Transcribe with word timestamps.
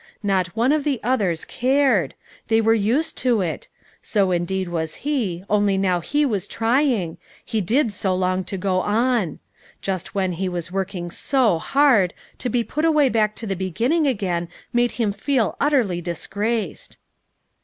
Not 0.23 0.47
one 0.57 0.71
of 0.71 0.83
the 0.83 0.99
others 1.03 1.45
cared; 1.45 2.15
they 2.47 2.59
were 2.59 2.73
used 2.73 3.15
to 3.19 3.41
it; 3.41 3.67
so 4.01 4.31
indeed 4.31 4.67
was 4.67 4.95
he, 5.05 5.43
only 5.47 5.77
now 5.77 5.99
he 5.99 6.25
was 6.25 6.47
trying, 6.47 7.19
he 7.45 7.61
did 7.61 7.93
so 7.93 8.15
long 8.15 8.43
to 8.45 8.57
go 8.57 8.79
on; 8.79 9.37
just 9.79 10.15
when 10.15 10.31
he 10.31 10.49
was 10.49 10.71
working 10.71 11.11
so 11.11 11.59
hard, 11.59 12.15
to 12.39 12.49
be 12.49 12.63
put 12.63 12.83
away 12.83 13.09
back 13.09 13.35
to 13.35 13.45
the 13.45 13.55
beginning 13.55 14.07
again 14.07 14.47
made 14.73 14.93
him 14.93 15.11
feel 15.11 15.55
utterly 15.61 16.01
disgraced. 16.01 16.97